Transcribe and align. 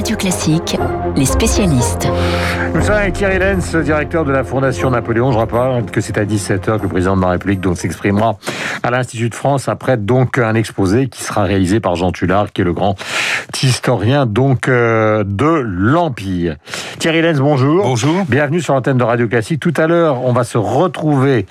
Radio 0.00 0.16
Classique, 0.16 0.78
les 1.14 1.26
spécialistes. 1.26 2.08
Nous 2.74 2.80
sommes 2.80 2.94
avec 2.94 3.12
Thierry 3.12 3.38
Lenz, 3.38 3.76
directeur 3.76 4.24
de 4.24 4.32
la 4.32 4.44
Fondation 4.44 4.88
Napoléon. 4.88 5.30
Je 5.30 5.36
rappelle 5.36 5.84
que 5.90 6.00
c'est 6.00 6.16
à 6.16 6.24
17h 6.24 6.78
que 6.78 6.84
le 6.84 6.88
président 6.88 7.18
de 7.18 7.20
la 7.20 7.28
République 7.28 7.60
s'exprimera 7.76 8.38
à 8.82 8.90
l'Institut 8.90 9.28
de 9.28 9.34
France 9.34 9.68
après 9.68 9.98
donc 9.98 10.38
un 10.38 10.54
exposé 10.54 11.08
qui 11.08 11.22
sera 11.22 11.42
réalisé 11.42 11.80
par 11.80 11.96
Jean 11.96 12.12
Tullard, 12.12 12.50
qui 12.50 12.62
est 12.62 12.64
le 12.64 12.72
grand 12.72 12.94
historien 13.62 14.26
donc 14.26 14.68
euh, 14.68 15.24
de 15.24 15.46
l'Empire. 15.46 16.56
Thierry 16.98 17.22
Lenz, 17.22 17.40
bonjour. 17.40 17.84
Bonjour. 17.84 18.24
Bienvenue 18.26 18.60
sur 18.60 18.74
l'antenne 18.74 18.98
de 18.98 19.04
Radio 19.04 19.28
Classique. 19.28 19.60
Tout 19.60 19.74
à 19.76 19.86
l'heure, 19.86 20.24
on 20.24 20.32
va 20.32 20.44
se 20.44 20.58
retrouver 20.58 21.46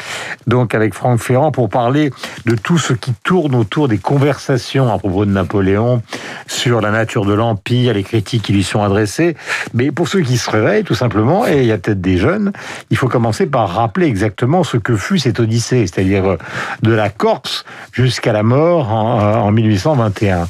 donc 0.47 0.75
avec 0.75 0.93
Franck 0.93 1.19
Ferrand 1.19 1.51
pour 1.51 1.69
parler 1.69 2.11
de 2.45 2.55
tout 2.55 2.77
ce 2.77 2.93
qui 2.93 3.13
tourne 3.23 3.55
autour 3.55 3.87
des 3.87 3.97
conversations 3.97 4.91
à 4.93 4.97
propos 4.97 5.25
de 5.25 5.31
Napoléon 5.31 6.01
sur 6.47 6.81
la 6.81 6.91
nature 6.91 7.25
de 7.25 7.33
l'Empire, 7.33 7.93
les 7.93 8.03
critiques 8.03 8.43
qui 8.43 8.53
lui 8.53 8.63
sont 8.63 8.81
adressées. 8.81 9.35
Mais 9.73 9.91
pour 9.91 10.07
ceux 10.07 10.21
qui 10.21 10.37
se 10.37 10.49
réveillent, 10.49 10.83
tout 10.83 10.95
simplement, 10.95 11.47
et 11.47 11.59
il 11.59 11.65
y 11.65 11.71
a 11.71 11.77
peut-être 11.77 12.01
des 12.01 12.17
jeunes, 12.17 12.51
il 12.89 12.97
faut 12.97 13.07
commencer 13.07 13.45
par 13.45 13.69
rappeler 13.69 14.07
exactement 14.07 14.63
ce 14.63 14.77
que 14.77 14.95
fut 14.95 15.19
cette 15.19 15.39
Odyssée, 15.39 15.87
c'est-à-dire 15.87 16.25
euh, 16.25 16.37
de 16.81 16.91
la 16.91 17.09
Corse 17.09 17.65
jusqu'à 17.91 18.33
la 18.33 18.43
mort 18.43 18.91
en, 18.91 19.21
euh, 19.21 19.35
en 19.35 19.51
1821. 19.51 20.47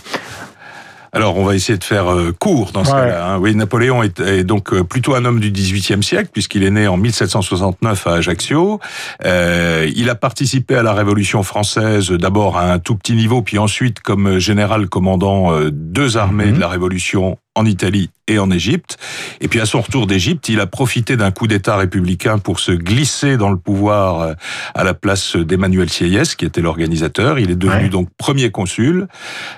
Alors, 1.12 1.38
on 1.38 1.44
va 1.46 1.56
essayer 1.56 1.78
de 1.78 1.84
faire 1.84 2.12
euh, 2.14 2.32
court 2.38 2.72
dans 2.72 2.84
ce 2.84 2.92
Ouais. 2.92 2.98
cas-là. 3.02 3.34
hein. 3.34 3.38
Oui, 3.40 3.56
Napoléon 3.56 4.04
est, 4.04 4.20
est 4.20 4.44
donc 4.44 4.74
euh, 4.74 4.84
plutôt 4.84 5.16
un 5.16 5.26
homme 5.26 5.40
du 5.40 5.52
XVIIIe 5.52 6.04
siècle, 6.04 6.30
puisqu'il 6.32 6.64
est 6.64 6.70
né 6.72 6.88
en 6.88 6.98
1769 6.98 8.08
à 8.08 8.14
Ajaccio. 8.14 8.80
Euh, 9.26 9.90
il 9.96 10.10
a 10.10 10.16
participé 10.16 10.76
à 10.76 10.84
la 10.84 10.94
Révolution 10.94 11.44
française, 11.44 12.12
d'abord 12.12 12.58
à 12.58 12.72
un 12.72 12.80
tout 12.80 12.96
petit 12.96 13.14
niveau, 13.14 13.42
puis 13.42 13.58
ensuite 13.58 14.00
comme 14.02 14.38
général 14.40 14.88
commandant 14.88 15.52
euh, 15.54 15.70
deux 15.72 16.18
armées 16.18 16.48
Mhm. 16.48 16.56
de 16.56 16.60
la 16.60 16.68
Révolution 16.68 17.38
en 17.60 17.66
Italie 17.66 18.10
et 18.28 18.40
en 18.40 18.52
Égypte. 18.52 18.98
Et 19.42 19.48
puis 19.48 19.60
à 19.60 19.66
son 19.66 19.82
retour 19.82 20.08
d'Égypte, 20.08 20.50
il 20.50 20.60
a 20.60 20.68
profité 20.68 21.18
d'un 21.18 21.32
coup 21.32 21.48
d'État 21.48 21.76
républicain 21.78 22.38
pour 22.38 22.60
se 22.60 22.72
glisser 22.72 23.38
dans 23.38 23.50
le 23.50 23.58
pouvoir 23.58 24.22
euh, 24.22 24.34
à 24.76 24.84
la 24.84 24.94
place 24.94 25.36
d'Emmanuel 25.36 25.90
Sieyès, 25.90 26.36
qui 26.36 26.46
était 26.46 26.62
l'organisateur. 26.62 27.40
Il 27.40 27.52
est 27.52 27.56
devenu 27.56 27.84
Ouais. 27.84 27.90
donc 27.90 28.10
premier 28.18 28.50
consul. 28.52 29.08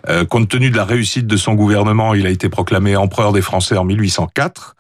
Euh, 0.09 0.25
compte 0.25 0.48
tenu 0.50 0.70
de 0.70 0.78
la 0.78 0.86
réussite 0.86 1.28
de 1.28 1.38
son 1.38 1.53
gouvernement, 1.53 2.14
il 2.14 2.25
a 2.25 2.30
été 2.30 2.50
proclamé 2.50 2.95
empereur 2.95 3.34
des 3.34 3.42
Français 3.42 3.78
en 3.78 3.84
1804. 3.86 4.75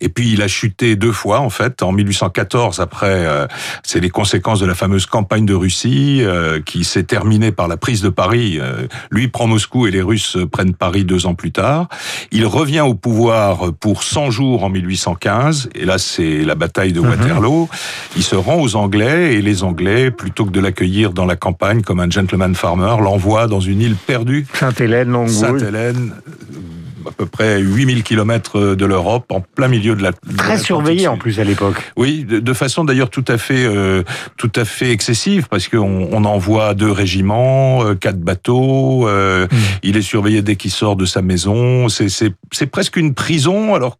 Et 0.00 0.08
puis 0.08 0.32
il 0.32 0.42
a 0.42 0.48
chuté 0.48 0.96
deux 0.96 1.12
fois 1.12 1.40
en 1.40 1.50
fait. 1.50 1.82
En 1.82 1.92
1814, 1.92 2.80
après, 2.80 3.26
euh, 3.26 3.46
c'est 3.82 4.00
les 4.00 4.10
conséquences 4.10 4.60
de 4.60 4.66
la 4.66 4.74
fameuse 4.74 5.06
campagne 5.06 5.46
de 5.46 5.54
Russie 5.54 6.20
euh, 6.22 6.60
qui 6.60 6.84
s'est 6.84 7.04
terminée 7.04 7.52
par 7.52 7.68
la 7.68 7.76
prise 7.76 8.02
de 8.02 8.08
Paris. 8.08 8.58
Lui 9.10 9.28
prend 9.28 9.46
Moscou 9.46 9.86
et 9.86 9.90
les 9.90 10.02
Russes 10.02 10.36
prennent 10.50 10.74
Paris 10.74 11.04
deux 11.04 11.26
ans 11.26 11.34
plus 11.34 11.52
tard. 11.52 11.88
Il 12.32 12.44
revient 12.46 12.65
au 12.66 12.94
pouvoir 12.94 13.72
pour 13.80 14.02
100 14.02 14.30
jours 14.30 14.64
en 14.64 14.68
1815. 14.70 15.70
Et 15.74 15.84
là, 15.84 15.98
c'est 15.98 16.42
la 16.44 16.54
bataille 16.54 16.92
de 16.92 17.00
Mhm. 17.00 17.08
Waterloo. 17.10 17.68
Il 18.16 18.22
se 18.22 18.34
rend 18.36 18.60
aux 18.60 18.74
Anglais 18.76 19.34
et 19.34 19.42
les 19.42 19.62
Anglais, 19.62 20.10
plutôt 20.10 20.44
que 20.44 20.50
de 20.50 20.60
l'accueillir 20.60 21.12
dans 21.12 21.24
la 21.26 21.36
campagne 21.36 21.82
comme 21.82 22.00
un 22.00 22.10
gentleman 22.10 22.54
farmer, 22.54 22.96
l'envoient 23.00 23.46
dans 23.46 23.60
une 23.60 23.80
île 23.80 23.94
perdue 23.94 24.46
Sainte-Hélène. 24.54 25.28
Sainte-Hélène, 25.28 26.12
à 27.08 27.12
peu 27.12 27.26
près 27.26 27.60
8000 27.60 28.02
kilomètres 28.02 28.74
de 28.74 28.84
l'Europe, 28.86 29.26
en 29.30 29.40
plein 29.40 29.68
milieu 29.68 29.94
de 29.94 30.02
la... 30.02 30.12
Très 30.36 30.58
surveillé 30.58 31.08
en 31.08 31.16
plus 31.16 31.40
à 31.40 31.44
l'époque. 31.44 31.76
Oui, 31.96 32.24
de, 32.24 32.38
de 32.38 32.52
façon 32.52 32.84
d'ailleurs 32.84 33.10
tout 33.10 33.24
à 33.28 33.38
fait, 33.38 33.64
euh, 33.66 34.02
tout 34.36 34.52
à 34.56 34.64
fait 34.64 34.90
excessive, 34.90 35.48
parce 35.48 35.68
qu'on 35.68 36.08
on 36.10 36.24
envoie 36.24 36.74
deux 36.74 36.90
régiments, 36.90 37.84
euh, 37.84 37.94
quatre 37.94 38.20
bateaux. 38.20 39.08
euh, 39.08 39.46
Mm. 39.46 39.56
Il 39.82 39.96
est 39.96 40.02
surveillé 40.02 40.42
dès 40.42 40.56
qu'il 40.56 40.70
sort 40.70 40.96
de 40.96 41.04
sa 41.04 41.22
maison. 41.22 41.88
C'est 41.88 42.66
presque 42.70 42.96
une 42.96 43.14
prison. 43.14 43.74
Alors. 43.74 43.98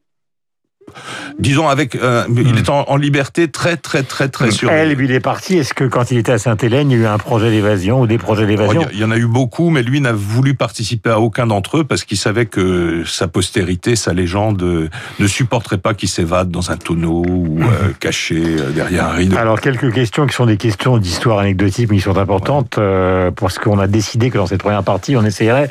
Disons 1.39 1.69
avec, 1.69 1.97
euh, 1.97 2.25
il 2.37 2.57
est 2.59 2.69
en, 2.71 2.85
en 2.89 2.97
liberté 2.97 3.49
très 3.49 3.77
très 3.77 4.03
très 4.03 4.29
très 4.29 4.51
surveillé. 4.51 4.83
Elle, 4.83 4.93
lui, 4.93 5.07
il 5.07 5.13
est 5.13 5.21
parti. 5.21 5.57
Est-ce 5.59 5.75
que 5.75 5.85
quand 5.85 6.11
il 6.11 6.19
était 6.19 6.33
à 6.33 6.39
Sainte-Hélène, 6.39 6.91
il 6.91 6.99
y 6.99 7.01
a 7.01 7.05
eu 7.05 7.07
un 7.07 7.19
projet 7.19 7.51
d'évasion 7.51 8.01
ou 8.01 8.07
des 8.07 8.19
projets 8.19 8.45
Oh, 8.45 8.47
d'évasion 8.47 8.87
Il 8.93 8.99
y- 9.01 9.05
en 9.05 9.11
a 9.11 9.17
eu 9.19 9.27
beaucoup, 9.27 9.71
mais 9.71 9.83
lui 9.83 10.01
n'a 10.01 10.13
voulu 10.13 10.55
participer 10.55 11.11
à 11.11 11.21
aucun 11.21 11.47
d'entre 11.47 11.79
eux 11.79 11.85
parce 11.85 12.05
qu'il 12.05 12.17
savait 12.17 12.47
que 12.47 13.03
sa 13.05 13.29
postérité, 13.29 13.97
sa 13.97 14.13
légende, 14.15 14.63
euh, 14.63 14.89
ne 15.19 15.27
supporterait 15.27 15.79
pas 15.79 15.93
qu'il 15.95 16.09
s'évade 16.09 16.51
dans 16.51 16.71
un 16.71 16.77
tonneau 16.77 17.25
ou 17.29 17.59
euh, 17.61 17.91
caché 18.01 18.43
derrière 18.75 19.07
un 19.09 19.13
rideau. 19.13 19.37
Alors, 19.37 19.61
quelques 19.61 19.93
questions 19.93 20.27
qui 20.27 20.35
sont 20.35 20.47
des 20.47 20.57
questions 20.57 20.97
d'histoire 20.99 21.41
anecdotique, 21.41 21.89
mais 21.91 21.97
qui 21.97 22.03
sont 22.03 22.17
importantes, 22.19 22.79
euh, 22.79 23.31
parce 23.31 23.59
qu'on 23.59 23.79
a 23.79 23.87
décidé 23.87 24.31
que 24.31 24.39
dans 24.39 24.47
cette 24.47 24.63
première 24.63 24.85
partie, 24.85 25.17
on 25.17 25.25
essayerait 25.25 25.71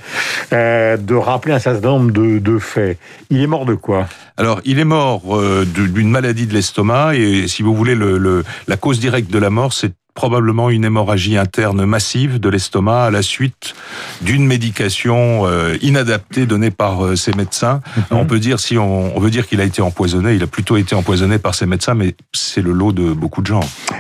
de 0.52 1.16
rappeler 1.16 1.54
un 1.54 1.60
certain 1.60 1.88
nombre 1.88 2.12
de, 2.12 2.40
de 2.40 2.60
faits. 2.60 2.98
Il 3.30 3.42
est 3.42 3.48
mort 3.48 3.66
de 3.66 3.74
quoi? 3.74 4.08
Alors, 4.38 4.60
il 4.66 4.80
est 4.80 4.84
mort 4.86 5.05
euh, 5.30 5.66
d'une 5.66 6.10
maladie 6.10 6.48
de 6.48 6.54
l'estomac 6.54 7.16
et, 7.16 7.48
si 7.48 7.64
vous 7.64 7.74
voulez, 7.76 7.96
le, 7.96 8.18
le- 8.18 8.44
la 8.68 8.78
cause 8.78 9.00
directe 9.00 9.32
de 9.32 9.40
la 9.40 9.50
mort, 9.50 9.74
c'est 9.74 9.94
probablement 10.16 10.70
une 10.70 10.86
hémorragie 10.86 11.38
interne 11.38 11.86
massive 11.86 12.40
de 12.40 12.48
l'estomac 12.50 13.04
à 13.04 13.12
la 13.12 13.22
suite 13.22 13.76
d'une 14.22 14.48
médication 14.48 15.46
euh, 15.46 15.78
inadaptée 15.82 16.46
donnée 16.46 16.72
par 16.72 17.06
euh, 17.06 17.16
ses 17.18 17.34
médecins. 17.34 17.82
Mhm. 17.98 18.04
On 18.12 18.26
peut 18.26 18.40
dire 18.40 18.60
si 18.60 18.78
on, 18.78 19.16
on 19.16 19.20
veut 19.20 19.30
dire 19.30 19.46
qu'il 19.46 19.60
a 19.60 19.66
été 19.66 19.82
empoisonné, 19.82 20.34
il 20.34 20.42
a 20.42 20.48
plutôt 20.48 20.78
été 20.78 20.96
empoisonné 20.96 21.38
par 21.38 21.54
ses 21.54 21.66
médecins, 21.66 21.96
mais 21.96 22.16
c'est 22.34 22.62
le 22.62 22.72
lot 22.72 22.94
de 22.94 23.12
beaucoup 23.12 23.42
de 23.42 23.48
gens. 23.48 23.60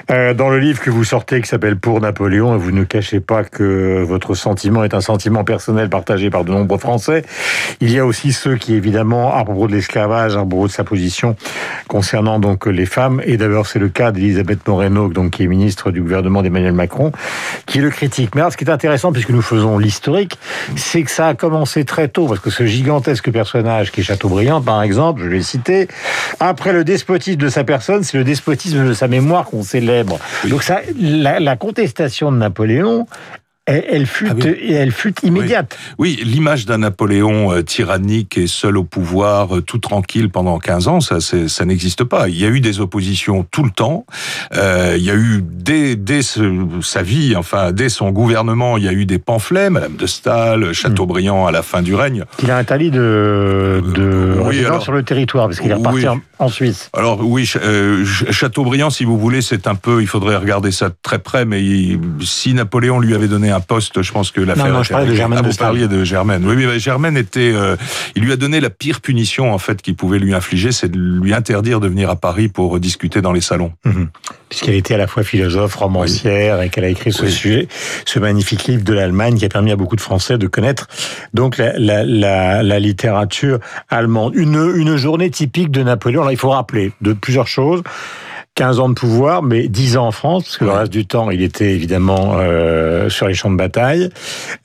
Euh, 0.09 0.33
Dans 0.33 0.49
le 0.49 0.57
livre 0.59 0.81
que 0.81 0.89
vous 0.89 1.03
sortez, 1.03 1.41
qui 1.41 1.49
s'appelle 1.49 1.77
Pour 1.77 1.99
Napoléon, 1.99 2.57
vous 2.57 2.71
ne 2.71 2.85
cachez 2.85 3.19
pas 3.19 3.43
que 3.43 4.01
votre 4.07 4.35
sentiment 4.35 4.85
est 4.85 4.93
un 4.93 5.01
sentiment 5.01 5.43
personnel 5.43 5.89
partagé 5.89 6.29
par 6.29 6.45
de 6.45 6.51
nombreux 6.51 6.79
Français. 6.79 7.25
Il 7.81 7.91
y 7.91 7.99
a 7.99 8.05
aussi 8.05 8.31
ceux 8.31 8.55
qui, 8.55 8.73
évidemment, 8.73 9.35
à 9.35 9.43
propos 9.43 9.67
de 9.67 9.73
l'esclavage, 9.73 10.37
à 10.37 10.45
propos 10.45 10.67
de 10.67 10.71
sa 10.71 10.85
position 10.85 11.35
concernant 11.89 12.39
donc 12.39 12.67
les 12.67 12.85
femmes, 12.85 13.21
et 13.25 13.35
d'abord 13.35 13.67
c'est 13.67 13.79
le 13.79 13.89
cas 13.89 14.13
d'Elisabeth 14.13 14.65
Moreno, 14.65 15.09
donc 15.09 15.31
qui 15.31 15.43
est 15.43 15.47
ministre 15.47 15.91
du 15.91 16.04
gouvernement 16.05 16.41
d'Emmanuel 16.41 16.73
Macron, 16.73 17.11
qui 17.66 17.79
le 17.79 17.89
critique. 17.89 18.35
Mais 18.35 18.41
alors, 18.41 18.51
ce 18.51 18.57
qui 18.57 18.63
est 18.63 18.69
intéressant, 18.69 19.11
puisque 19.11 19.31
nous 19.31 19.41
faisons 19.41 19.77
l'historique, 19.77 20.39
c'est 20.75 21.03
que 21.03 21.11
ça 21.11 21.27
a 21.27 21.33
commencé 21.33 21.83
très 21.85 22.07
tôt, 22.07 22.27
parce 22.27 22.39
que 22.39 22.49
ce 22.49 22.66
gigantesque 22.66 23.31
personnage 23.31 23.91
qui 23.91 24.01
est 24.01 24.03
Chateaubriand, 24.03 24.61
par 24.61 24.81
exemple, 24.83 25.21
je 25.23 25.29
l'ai 25.29 25.44
cité, 25.44 25.88
après 26.39 26.73
le 26.73 26.83
despotisme 26.83 27.39
de 27.39 27.49
sa 27.49 27.63
personne, 27.63 28.03
c'est 28.03 28.17
le 28.17 28.23
despotisme 28.23 28.88
de 28.88 28.94
sa 28.94 29.07
mémoire 29.07 29.45
qu'on 29.45 29.63
célèbre. 29.63 30.19
Donc 30.45 30.63
ça, 30.63 30.81
la, 30.99 31.39
la 31.39 31.55
contestation 31.55 32.31
de 32.31 32.38
Napoléon, 32.38 33.07
elle, 33.65 33.83
elle 33.89 34.05
fut, 34.05 34.27
Ah 34.29 34.33
oui. 34.35 34.73
elle 34.73 34.91
fut 34.91 35.13
immédiate. 35.23 35.77
Oui, 35.97 36.19
l'image 36.23 36.65
d'un 36.65 36.79
Napoléon 36.79 37.51
euh, 37.51 37.61
tyrannique 37.63 38.37
et 38.37 38.47
seul 38.47 38.77
au 38.77 38.83
pouvoir, 38.83 39.57
euh, 39.57 39.61
tout 39.61 39.77
tranquille 39.79 40.29
pendant 40.29 40.59
15 40.59 40.87
ans, 40.87 40.99
ça, 41.01 41.19
ça 41.19 41.65
n'existe 41.65 42.03
pas. 42.03 42.29
Il 42.29 42.39
y 42.39 42.45
a 42.45 42.49
eu 42.49 42.59
des 42.59 42.79
oppositions 42.79 43.45
tout 43.49 43.63
le 43.63 43.71
temps. 43.71 44.05
Euh, 44.55 44.95
il 44.97 45.03
y 45.03 45.09
a 45.09 45.15
eu 45.15 45.41
dès, 45.43 45.95
dès 45.95 46.21
ce- 46.21 46.63
sa 46.81 47.01
vie, 47.01 47.35
enfin 47.35 47.71
dès 47.71 47.89
son 47.89 48.11
gouvernement, 48.11 48.77
il 48.77 48.83
y 48.83 48.87
a 48.87 48.93
eu 48.93 49.05
des 49.05 49.17
pamphlets, 49.19 49.69
Madame 49.69 49.95
de 49.95 50.05
Staël, 50.07 50.71
Chateaubriand 50.73 51.45
à 51.47 51.51
la 51.51 51.61
fin 51.61 51.81
du 51.81 51.95
règne. 51.95 52.23
qu'il 52.37 52.51
a 52.51 52.57
interdit 52.57 52.91
de, 52.91 53.81
de 53.95 54.01
Euh, 54.01 54.41
oui, 54.45 54.63
alors- 54.65 54.81
sur 54.83 54.91
le 54.91 55.03
territoire, 55.03 55.47
parce 55.47 55.59
qu'il 55.59 55.71
est 55.71 55.75
reparti 55.75 56.07
en, 56.07 56.19
en 56.39 56.49
Suisse. 56.49 56.89
Alors 56.93 57.19
oui, 57.21 57.45
Ch- 57.45 57.63
euh, 57.65 58.05
Ch- 58.05 58.31
Chateaubriand, 58.31 58.89
si 58.89 59.05
vous 59.05 59.17
voulez, 59.17 59.41
c'est 59.41 59.67
un 59.67 59.75
peu, 59.75 60.01
il 60.01 60.07
faudrait 60.07 60.35
regarder 60.37 60.71
ça 60.71 60.89
de 60.89 60.95
très 61.01 61.19
près, 61.19 61.45
mais 61.45 61.63
il- 61.63 61.99
si 62.21 62.53
Napoléon 62.53 62.99
lui 62.99 63.15
avait 63.15 63.27
donné 63.27 63.51
un 63.51 63.54
poste, 63.59 64.01
je 64.01 64.11
pense 64.11 64.31
que 64.31 64.41
l'affaire. 64.41 64.67
non, 64.67 64.83
je 64.83 64.88
était 64.88 64.93
parlais 64.93 65.09
de. 65.09 65.16
Germaine 65.16 65.39
Ah, 65.39 65.41
de 65.43 65.49
vous 65.49 65.55
parliez 65.57 65.88
de 65.88 66.03
Germaine. 66.03 66.45
Oui, 66.45 66.55
oui, 66.55 66.66
mais 66.66 66.79
Germaine 66.79 67.17
était, 67.17 67.51
euh, 67.53 67.75
il 68.16 68.23
lui 68.23 68.31
a 68.31 68.35
donné 68.35 68.59
la 68.59 68.69
pire 68.69 69.01
punition 69.01 69.53
en 69.53 69.57
fait 69.57 69.81
qu'il 69.81 69.95
pouvait 69.95 70.19
lui 70.19 70.33
infliger, 70.33 70.71
c'est 70.71 70.89
de 70.89 70.97
lui 70.97 71.33
interdire 71.33 71.79
de 71.79 71.88
venir 71.88 72.09
à 72.09 72.15
Paris 72.15 72.47
pour 72.47 72.79
discuter 72.79 73.21
dans 73.21 73.31
les 73.31 73.41
salons. 73.41 73.73
Mhm. 73.85 74.09
Puisqu'elle 74.49 74.75
était 74.75 74.94
à 74.94 74.97
la 74.97 75.07
fois 75.07 75.23
philosophe, 75.23 75.75
romancière, 75.75 76.61
et 76.61 76.69
qu'elle 76.69 76.83
a 76.85 76.89
écrit 76.89 77.11
ce 77.11 77.23
Oui. 77.23 77.31
sujet, 77.31 77.67
ce 78.05 78.19
magnifique 78.19 78.65
livre 78.65 78.83
de 78.83 78.94
l'Allemagne 78.94 79.35
qui 79.38 79.45
a 79.45 79.49
permis 79.49 79.71
à 79.71 79.75
beaucoup 79.75 79.95
de 79.95 80.01
Français 80.01 80.38
de 80.38 80.47
connaître 80.47 80.88
donc 81.33 81.57
la, 81.57 81.77
la, 81.77 82.03
la, 82.03 82.63
la 82.63 82.79
littérature 82.79 83.59
allemande. 83.89 84.33
Une, 84.35 84.74
une 84.75 84.95
journée 84.97 85.30
typique 85.30 85.71
de 85.71 85.83
Napoléon. 85.83 86.21
Alors, 86.21 86.31
il 86.31 86.38
faut 86.38 86.50
rappeler 86.51 86.91
de 87.01 87.13
plusieurs 87.13 87.47
choses. 87.47 87.81
15 88.56 88.80
ans 88.80 88.88
de 88.88 88.94
pouvoir, 88.94 89.44
mais 89.44 89.68
10 89.68 89.98
ans 89.98 90.07
en 90.07 90.12
France, 90.12 90.44
parce 90.46 90.57
que 90.57 90.63
le 90.63 90.72
reste 90.72 90.92
du 90.94 91.06
temps, 91.06 91.30
il 91.30 91.42
était 91.42 91.72
évidemment 91.74 92.38
euh, 92.40 93.10
sur 93.10 93.28
les 93.28 93.34
champs 93.34 93.52
de 93.52 93.57
bataille. 93.57 94.10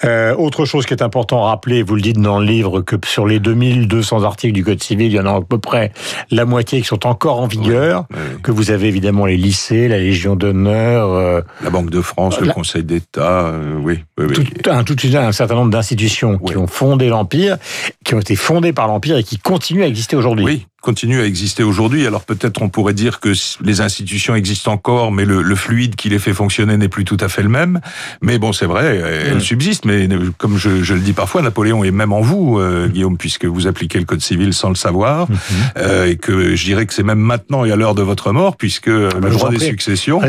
Euh, 0.05 0.33
autre 0.37 0.65
chose 0.65 0.87
qui 0.87 0.95
est 0.95 1.03
important 1.03 1.45
à 1.45 1.49
rappeler, 1.49 1.83
vous 1.83 1.97
le 1.97 2.01
dites 2.01 2.21
dans 2.21 2.39
le 2.39 2.47
livre, 2.47 2.83
que 2.83 2.95
sur 3.05 3.27
les 3.27 3.41
2200 3.41 4.23
articles 4.23 4.53
du 4.55 4.63
Code 4.65 4.81
civil, 4.81 5.07
il 5.09 5.13
y 5.15 5.19
en 5.21 5.27
a 5.27 5.37
à 5.37 5.41
peu 5.41 5.59
près 5.59 5.91
la 6.31 6.45
moitié 6.45 6.81
qui 6.81 6.87
sont 6.87 7.05
encore 7.05 7.41
en 7.41 7.49
vigueur, 7.49 8.05
Ouais. 8.13 8.41
que 8.45 8.53
vous 8.53 8.71
avez 8.71 8.87
évidemment 8.87 9.27
les 9.27 9.37
lycées, 9.37 9.89
la 9.89 9.99
Légion 9.99 10.37
d'honneur, 10.37 11.09
euh, 11.11 11.41
La 11.65 11.71
Banque 11.71 11.91
de 11.91 12.01
France, 12.01 12.41
le 12.41 12.47
La- 12.47 12.53
Conseil 12.53 12.85
d'État, 12.85 13.47
euh, 13.47 13.75
oui, 13.83 14.05
oui, 14.19 14.27
oui. 14.29 14.35
tout, 14.63 14.71
un, 14.71 14.85
tout 14.85 14.95
un 15.17 15.33
certain 15.33 15.55
nombre 15.57 15.71
d'institutions 15.73 16.39
qui 16.39 16.57
ont 16.57 16.69
fondé 16.69 17.09
l'Empire, 17.09 17.57
qui 18.05 18.15
ont 18.15 18.21
été 18.21 18.37
fondées 18.37 18.73
par 18.73 18.87
l'Empire 18.87 19.17
et 19.17 19.25
qui 19.25 19.37
continuent 19.39 19.83
à 19.83 19.89
exister 19.89 20.15
aujourd'hui. 20.15 20.45
Oui, 20.45 20.67
continue 20.81 21.21
à 21.21 21.25
exister 21.25 21.63
aujourd'hui. 21.63 22.07
Alors 22.07 22.23
peut-être 22.23 22.63
on 22.63 22.69
pourrait 22.69 22.95
dire 22.95 23.21
que 23.21 23.33
les 23.63 23.81
institutions 23.81 24.35
existent 24.35 24.73
encore, 24.73 25.13
mais 25.13 25.25
le, 25.25 25.43
le 25.43 25.55
fluide 25.55 25.97
qui 25.97 26.09
les 26.09 26.19
fait 26.19 26.35
fonctionner 26.35 26.77
n'est 26.77 26.89
plus 26.89 27.05
tout 27.05 27.19
à 27.21 27.29
fait 27.29 27.43
le 27.43 27.49
même. 27.49 27.81
Mais 28.23 28.39
bon, 28.39 28.53
c'est 28.53 28.67
vrai, 28.67 28.97
elles 28.97 29.37
mm. 29.37 29.41
subsistent. 29.41 29.85
Mais 29.85 30.09
comme 30.39 30.57
je, 30.57 30.83
je, 30.83 30.95
le 30.95 31.01
dis 31.01 31.13
parfois, 31.13 31.43
Napoléon 31.43 31.85
est 31.85 31.91
même 31.91 32.13
en 32.13 32.21
vous, 32.21 32.59
euh, 32.59 32.89
Guillaume, 32.89 33.17
puisque 33.17 33.45
vous 33.45 33.67
appliquez 33.67 33.99
le 33.99 34.05
code 34.05 34.21
civil 34.21 34.53
sans 34.53 34.69
le 34.69 34.75
savoir, 34.75 35.29
mm-hmm. 35.29 35.35
euh, 35.79 36.07
et 36.07 36.17
que 36.17 36.55
je 36.57 36.65
dirais 36.65 36.87
que 36.87 36.95
c'est 36.95 37.03
même 37.03 37.19
maintenant 37.19 37.65
et 37.65 37.73
à 37.73 37.77
l'heure 37.77 37.95
de 37.95 38.03
votre 38.03 38.33
mort, 38.33 38.57
puisque 38.57 38.89
ah 38.89 39.09
bah, 39.19 39.29
le 39.29 39.31
droit 39.31 39.51
des 39.51 39.59
successions 39.59 40.21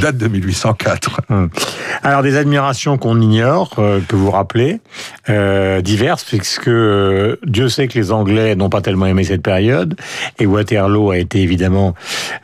date 0.00 0.16
de 0.16 0.28
1804. 0.28 1.20
Mm. 1.28 1.46
Alors 2.02 2.22
des 2.22 2.36
admirations 2.36 2.98
qu'on 2.98 3.20
ignore, 3.20 3.74
euh, 3.78 4.00
que 4.06 4.16
vous 4.16 4.30
rappelez, 4.30 4.80
euh, 5.28 5.80
diverses, 5.80 6.24
puisque 6.24 6.68
euh, 6.68 7.36
Dieu 7.44 7.68
sait 7.68 7.88
que 7.88 7.98
les 7.98 8.12
Anglais 8.12 8.54
n'ont 8.54 8.68
pas 8.68 8.80
tellement 8.80 9.06
aimé 9.06 9.24
cette 9.24 9.42
période. 9.42 9.95
Et 10.38 10.46
Waterloo 10.46 11.10
a 11.10 11.18
été 11.18 11.40
évidemment 11.40 11.94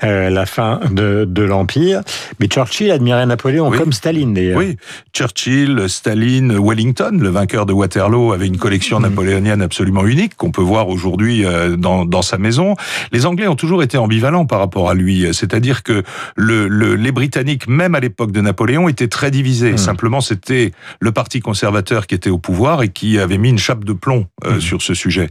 euh, 0.04 0.30
la 0.30 0.46
fin 0.46 0.80
de, 0.90 1.24
de 1.28 1.42
l'Empire. 1.42 2.02
Mais 2.40 2.46
Churchill 2.46 2.90
admirait 2.90 3.26
Napoléon, 3.26 3.70
comme 3.70 3.92
Staline 3.92 4.34
d'ailleurs. 4.34 4.58
Oui, 4.58 4.76
Churchill, 5.14 5.84
Staline, 5.88 6.56
Wellington, 6.58 7.18
le 7.20 7.28
vainqueur 7.28 7.66
de 7.66 7.72
Waterloo, 7.72 8.32
avait 8.32 8.46
une 8.46 8.58
collection 8.58 8.98
mm. 8.98 9.02
napoléonienne 9.02 9.62
absolument 9.62 10.06
unique 10.06 10.36
qu'on 10.36 10.50
peut 10.50 10.62
voir 10.62 10.88
aujourd'hui 10.88 11.44
euh, 11.44 11.76
dans, 11.76 12.04
dans 12.04 12.22
sa 12.22 12.38
maison. 12.38 12.76
Les 13.12 13.26
Anglais 13.26 13.46
ont 13.46 13.56
toujours 13.56 13.82
été 13.82 13.98
ambivalents 13.98 14.46
par 14.46 14.58
rapport 14.58 14.90
à 14.90 14.94
lui. 14.94 15.26
C'est-à-dire 15.32 15.82
que 15.82 16.02
le, 16.36 16.68
le, 16.68 16.94
les 16.94 17.12
Britanniques, 17.12 17.68
même 17.68 17.94
à 17.94 18.00
l'époque 18.00 18.32
de 18.32 18.40
Napoléon, 18.40 18.88
étaient 18.88 19.08
très 19.08 19.30
divisés. 19.30 19.72
Mm. 19.72 19.78
Simplement, 19.78 20.20
c'était 20.20 20.72
le 21.00 21.12
Parti 21.12 21.40
conservateur 21.40 22.06
qui 22.06 22.14
était 22.14 22.30
au 22.30 22.38
pouvoir 22.38 22.82
et 22.82 22.88
qui 22.88 23.18
avait 23.18 23.38
mis 23.38 23.50
une 23.50 23.58
chape 23.58 23.84
de 23.84 23.92
plomb 23.92 24.26
euh, 24.44 24.56
mm. 24.56 24.60
sur 24.60 24.82
ce 24.82 24.94
sujet. 24.94 25.28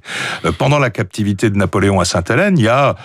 pendant 0.57 0.79
la 0.79 0.89
captivité 0.89 1.49
de 1.49 1.57
Napoléon 1.57 1.99
à 1.99 2.05
Sainte-Hélène, 2.11 2.57
il 2.57 2.65
y 2.65 2.67
a 2.67 2.95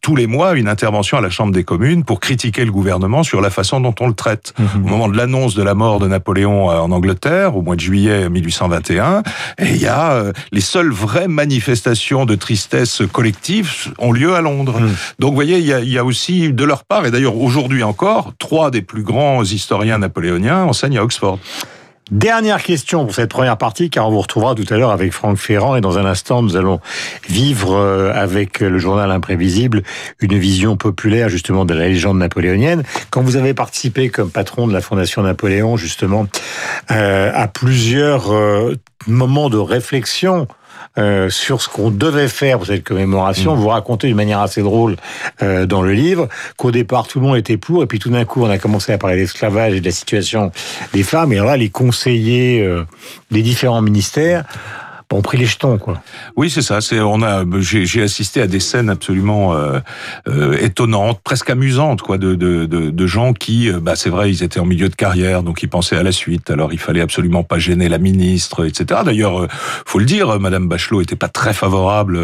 tous 0.00 0.16
les 0.16 0.26
mois 0.26 0.54
une 0.54 0.68
intervention 0.68 1.18
à 1.18 1.20
la 1.20 1.30
Chambre 1.30 1.52
des 1.52 1.64
communes 1.64 2.04
pour 2.04 2.20
critiquer 2.20 2.64
le 2.64 2.70
gouvernement 2.70 3.22
sur 3.22 3.40
la 3.40 3.50
façon 3.50 3.80
dont 3.80 3.94
on 4.00 4.08
le 4.08 4.14
traite. 4.14 4.54
Mhm. 4.58 4.84
Au 4.84 4.88
moment 4.88 5.08
de 5.08 5.16
l'annonce 5.16 5.54
de 5.54 5.62
la 5.62 5.74
mort 5.74 5.98
de 5.98 6.06
Napoléon 6.06 6.70
euh, 6.70 6.78
en 6.78 6.90
Angleterre, 6.90 7.56
au 7.56 7.62
mois 7.62 7.76
de 7.76 7.80
juillet 7.80 8.28
1821, 8.28 9.22
et 9.58 9.70
il 9.70 9.76
y 9.80 9.86
a 9.86 10.12
euh, 10.12 10.32
les 10.52 10.60
seules 10.60 10.92
vraies 10.92 11.28
manifestations 11.28 12.24
de 12.24 12.34
tristesse 12.34 13.02
collective 13.12 13.92
ont 13.98 14.12
lieu 14.12 14.34
à 14.34 14.40
Londres. 14.40 14.80
Mhm. 14.80 14.94
Donc 15.18 15.30
vous 15.30 15.36
voyez, 15.36 15.58
il 15.58 15.66
y, 15.66 15.72
a, 15.72 15.80
il 15.80 15.90
y 15.90 15.98
a 15.98 16.04
aussi 16.04 16.52
de 16.52 16.64
leur 16.64 16.84
part, 16.84 17.06
et 17.06 17.10
d'ailleurs 17.10 17.36
aujourd'hui 17.36 17.82
encore, 17.82 18.32
trois 18.38 18.70
des 18.70 18.82
plus 18.82 19.02
grands 19.02 19.42
historiens 19.42 19.98
napoléoniens 19.98 20.64
enseignent 20.64 20.98
à 20.98 21.04
Oxford. 21.04 21.38
Dernière 22.12 22.62
question 22.62 23.04
pour 23.04 23.16
cette 23.16 23.30
première 23.30 23.58
partie, 23.58 23.90
car 23.90 24.06
on 24.06 24.12
vous 24.12 24.20
retrouvera 24.20 24.54
tout 24.54 24.64
à 24.70 24.76
l'heure 24.76 24.92
avec 24.92 25.12
Franck 25.12 25.38
Ferrand 25.38 25.74
et 25.74 25.80
dans 25.80 25.98
un 25.98 26.04
instant, 26.04 26.40
nous 26.40 26.54
allons 26.54 26.78
vivre 27.28 27.74
euh, 27.74 28.12
avec 28.14 28.60
le 28.60 28.78
journal 28.78 29.10
imprévisible 29.10 29.82
une 30.20 30.38
vision 30.38 30.76
populaire 30.76 31.28
justement 31.28 31.64
de 31.64 31.74
la 31.74 31.88
légende 31.88 32.18
napoléonienne. 32.18 32.84
Quand 33.10 33.22
vous 33.22 33.34
avez 33.34 33.54
participé 33.54 34.08
comme 34.08 34.30
patron 34.30 34.68
de 34.68 34.72
la 34.72 34.80
Fondation 34.80 35.22
Napoléon 35.22 35.76
justement 35.76 36.28
euh, 36.92 37.32
à 37.34 37.48
plusieurs 37.48 38.32
euh, 38.32 38.76
moments 39.08 39.50
de 39.50 39.58
réflexion 39.58 40.46
euh, 40.98 41.28
sur 41.28 41.60
ce 41.60 41.68
qu'on 41.68 41.90
devait 41.90 42.28
faire 42.28 42.58
pour 42.58 42.66
cette 42.66 42.84
commémoration. 42.84 43.54
Mmh. 43.54 43.58
Vous 43.58 43.68
racontez 43.68 44.06
d'une 44.06 44.16
manière 44.16 44.40
assez 44.40 44.62
drôle 44.62 44.96
euh, 45.42 45.66
dans 45.66 45.82
le 45.82 45.92
livre 45.92 46.28
qu'au 46.56 46.70
départ 46.70 47.06
tout 47.06 47.20
le 47.20 47.26
monde 47.26 47.36
était 47.36 47.56
pour 47.56 47.82
et 47.82 47.86
puis 47.86 47.98
tout 47.98 48.10
d'un 48.10 48.24
coup 48.24 48.42
on 48.42 48.50
a 48.50 48.58
commencé 48.58 48.92
à 48.92 48.98
parler 48.98 49.16
d'esclavage 49.16 49.74
et 49.74 49.80
de 49.80 49.84
la 49.84 49.90
situation 49.90 50.52
des 50.92 51.02
femmes 51.02 51.32
et 51.32 51.36
alors 51.36 51.50
là 51.50 51.56
les 51.56 51.68
conseillers 51.68 52.62
euh, 52.62 52.84
des 53.30 53.42
différents 53.42 53.82
ministères 53.82 54.44
ont 55.14 55.22
pris 55.22 55.38
les 55.38 55.46
jetons, 55.46 55.78
quoi. 55.78 56.00
Oui, 56.36 56.50
c'est 56.50 56.62
ça. 56.62 56.80
C'est 56.80 57.00
on 57.00 57.22
a, 57.22 57.44
j'ai 57.60 58.02
assisté 58.02 58.42
à 58.42 58.46
des 58.46 58.58
scènes 58.58 58.90
absolument 58.90 59.54
euh, 59.54 59.78
euh, 60.28 60.58
étonnantes, 60.60 61.20
presque 61.22 61.48
amusantes, 61.50 62.02
quoi, 62.02 62.18
de 62.18 62.34
de, 62.34 62.66
de, 62.66 62.90
de 62.90 63.06
gens 63.06 63.32
qui, 63.32 63.70
euh, 63.70 63.78
bah, 63.80 63.94
c'est 63.94 64.10
vrai, 64.10 64.30
ils 64.30 64.42
étaient 64.42 64.58
en 64.58 64.64
milieu 64.64 64.88
de 64.88 64.96
carrière, 64.96 65.42
donc 65.42 65.62
ils 65.62 65.68
pensaient 65.68 65.96
à 65.96 66.02
la 66.02 66.12
suite. 66.12 66.50
Alors 66.50 66.72
il 66.72 66.78
fallait 66.78 67.00
absolument 67.00 67.44
pas 67.44 67.58
gêner 67.58 67.88
la 67.88 67.98
ministre, 67.98 68.66
etc. 68.66 69.02
D'ailleurs, 69.04 69.46
faut 69.86 69.98
le 70.00 70.04
dire, 70.04 70.40
Madame 70.40 70.68
Bachelot 70.68 71.00
était 71.02 71.16
pas 71.16 71.28
très 71.28 71.52
favorable 71.52 72.18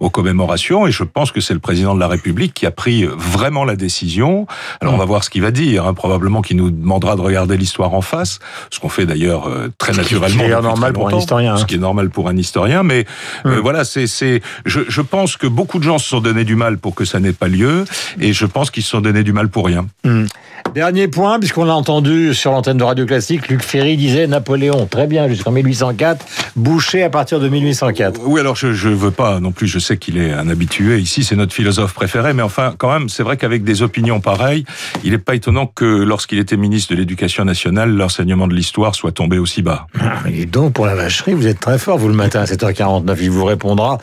aux 0.00 0.10
commémorations, 0.10 0.86
et 0.86 0.92
je 0.92 1.04
pense 1.04 1.32
que 1.32 1.40
c'est 1.40 1.54
le 1.54 1.60
président 1.60 1.94
de 1.94 2.00
la 2.00 2.08
République 2.08 2.52
qui 2.52 2.66
a 2.66 2.70
pris 2.70 3.04
vraiment 3.04 3.64
la 3.64 3.76
décision. 3.76 4.46
Alors 4.80 4.94
on 4.94 4.98
va 4.98 5.04
voir 5.06 5.24
ce 5.24 5.30
qu'il 5.30 5.42
va 5.42 5.50
dire. 5.50 5.86
Hein, 5.86 5.94
probablement 5.94 6.42
qu'il 6.42 6.56
nous 6.56 6.70
demandera 6.70 7.16
de 7.16 7.22
regarder 7.22 7.56
l'histoire 7.56 7.94
en 7.94 8.02
face, 8.02 8.40
ce 8.70 8.78
qu'on 8.78 8.88
fait 8.88 9.06
d'ailleurs 9.06 9.48
très 9.78 9.92
naturellement. 9.92 10.28
Ce 10.28 10.44
qui 10.44 10.50
est 10.50 10.60
normal 10.62 10.92
pour 10.92 11.08
un 11.08 11.16
historien. 11.16 11.56
Ce 11.56 11.64
qui 11.64 11.76
est 11.76 11.78
normal 11.78 11.93
pour 12.10 12.28
un 12.28 12.36
historien, 12.36 12.82
mais 12.82 13.04
euh, 13.46 13.60
voilà, 13.60 13.84
c'est, 13.84 14.06
c'est, 14.06 14.40
je, 14.66 14.80
je, 14.88 15.00
pense 15.00 15.36
que 15.36 15.46
beaucoup 15.46 15.78
de 15.78 15.84
gens 15.84 15.98
se 15.98 16.08
sont 16.08 16.20
donné 16.20 16.44
du 16.44 16.56
mal 16.56 16.78
pour 16.78 16.94
que 16.94 17.04
ça 17.04 17.20
n'ait 17.20 17.32
pas 17.32 17.48
lieu, 17.48 17.84
et 18.20 18.32
je 18.32 18.46
pense 18.46 18.70
qu'ils 18.70 18.82
se 18.82 18.90
sont 18.90 19.00
donné 19.00 19.22
du 19.22 19.32
mal 19.32 19.48
pour 19.48 19.66
rien. 19.66 19.86
Hmm. 20.04 20.26
Dernier 20.74 21.06
point, 21.06 21.38
puisqu'on 21.38 21.64
l'a 21.64 21.74
entendu 21.76 22.34
sur 22.34 22.50
l'antenne 22.50 22.78
de 22.78 22.82
Radio 22.82 23.06
Classique, 23.06 23.48
Luc 23.48 23.62
Ferry 23.62 23.96
disait 23.96 24.26
Napoléon, 24.26 24.86
très 24.86 25.06
bien, 25.06 25.28
jusqu'en 25.28 25.52
1804, 25.52 26.26
Boucher 26.56 27.04
à 27.04 27.10
partir 27.10 27.38
de 27.38 27.48
1804. 27.48 28.22
Oui, 28.24 28.40
alors 28.40 28.56
je 28.56 28.88
ne 28.88 28.94
veux 28.94 29.10
pas 29.12 29.38
non 29.38 29.52
plus, 29.52 29.68
je 29.68 29.78
sais 29.78 29.98
qu'il 29.98 30.18
est 30.18 30.32
un 30.32 30.48
habitué, 30.48 30.98
ici 30.98 31.22
c'est 31.22 31.36
notre 31.36 31.52
philosophe 31.52 31.94
préféré, 31.94 32.32
mais 32.32 32.42
enfin 32.42 32.74
quand 32.76 32.92
même, 32.92 33.08
c'est 33.08 33.22
vrai 33.22 33.36
qu'avec 33.36 33.62
des 33.62 33.82
opinions 33.82 34.20
pareilles, 34.20 34.64
il 35.04 35.12
n'est 35.12 35.18
pas 35.18 35.36
étonnant 35.36 35.66
que 35.66 35.84
lorsqu'il 35.84 36.38
était 36.38 36.56
ministre 36.56 36.92
de 36.92 36.98
l'Éducation 36.98 37.44
nationale, 37.44 37.90
l'enseignement 37.90 38.48
de 38.48 38.54
l'histoire 38.54 38.94
soit 38.96 39.12
tombé 39.12 39.38
aussi 39.38 39.62
bas. 39.62 39.86
Ah, 40.00 40.22
et 40.32 40.46
donc 40.46 40.72
pour 40.72 40.86
la 40.86 40.96
vacherie, 40.96 41.34
vous 41.34 41.46
êtes 41.46 41.60
très 41.60 41.78
fort, 41.78 41.83
vous 41.92 42.08
le 42.08 42.14
matin 42.14 42.40
à 42.40 42.44
7h49, 42.44 43.16
il 43.20 43.30
vous 43.30 43.44
répondra. 43.44 43.98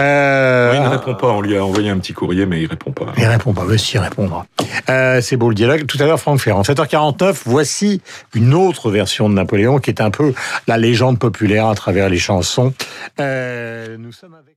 Euh... 0.00 0.72
il 0.74 0.82
ne 0.82 0.88
répond 0.88 1.14
pas, 1.14 1.28
on 1.28 1.40
lui 1.40 1.56
a 1.56 1.64
envoyé 1.64 1.90
un 1.90 1.98
petit 1.98 2.12
courrier, 2.12 2.46
mais 2.46 2.62
il 2.62 2.66
répond 2.66 2.90
pas. 2.90 3.12
Il 3.16 3.26
répond 3.26 3.52
pas, 3.52 3.64
mais 3.68 3.78
si, 3.78 3.96
il 3.96 4.00
répondra. 4.00 4.46
Euh, 4.88 5.20
c'est 5.20 5.36
beau 5.36 5.48
le 5.48 5.54
dialogue. 5.54 5.86
Tout 5.86 5.98
à 6.00 6.06
l'heure, 6.06 6.18
Franck 6.18 6.40
Ferrand. 6.40 6.62
7h49, 6.62 7.42
voici 7.44 8.00
une 8.34 8.54
autre 8.54 8.90
version 8.90 9.28
de 9.28 9.34
Napoléon 9.34 9.78
qui 9.78 9.90
est 9.90 10.00
un 10.00 10.10
peu 10.10 10.32
la 10.66 10.78
légende 10.78 11.18
populaire 11.18 11.66
à 11.66 11.74
travers 11.74 12.08
les 12.08 12.18
chansons. 12.18 12.72
Euh, 13.20 13.96
nous 13.98 14.12
sommes 14.12 14.34
avec... 14.34 14.56